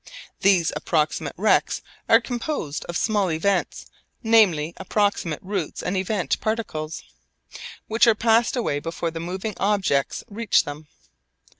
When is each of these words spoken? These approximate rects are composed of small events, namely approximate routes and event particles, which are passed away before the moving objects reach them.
These 0.39 0.73
approximate 0.75 1.35
rects 1.37 1.83
are 2.09 2.19
composed 2.19 2.85
of 2.85 2.97
small 2.97 3.29
events, 3.31 3.85
namely 4.23 4.73
approximate 4.77 5.37
routes 5.43 5.83
and 5.83 5.95
event 5.95 6.41
particles, 6.41 7.03
which 7.87 8.07
are 8.07 8.15
passed 8.15 8.55
away 8.55 8.79
before 8.79 9.11
the 9.11 9.19
moving 9.19 9.53
objects 9.59 10.23
reach 10.27 10.63
them. 10.63 10.87